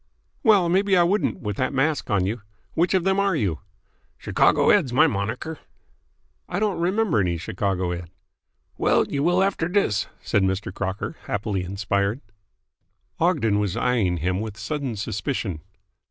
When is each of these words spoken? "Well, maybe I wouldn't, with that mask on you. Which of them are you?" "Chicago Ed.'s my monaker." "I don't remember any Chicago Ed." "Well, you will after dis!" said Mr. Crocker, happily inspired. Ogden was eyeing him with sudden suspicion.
"Well, 0.41 0.67
maybe 0.67 0.97
I 0.97 1.03
wouldn't, 1.03 1.41
with 1.41 1.57
that 1.57 1.75
mask 1.75 2.09
on 2.09 2.25
you. 2.25 2.41
Which 2.73 2.95
of 2.95 3.03
them 3.03 3.19
are 3.19 3.35
you?" 3.35 3.59
"Chicago 4.17 4.71
Ed.'s 4.71 4.91
my 4.91 5.05
monaker." 5.05 5.59
"I 6.49 6.57
don't 6.57 6.79
remember 6.79 7.19
any 7.19 7.37
Chicago 7.37 7.91
Ed." 7.91 8.09
"Well, 8.79 9.05
you 9.05 9.21
will 9.21 9.43
after 9.43 9.67
dis!" 9.67 10.07
said 10.19 10.41
Mr. 10.41 10.73
Crocker, 10.73 11.17
happily 11.27 11.61
inspired. 11.63 12.21
Ogden 13.19 13.59
was 13.59 13.77
eyeing 13.77 14.17
him 14.17 14.41
with 14.41 14.57
sudden 14.57 14.95
suspicion. 14.95 15.61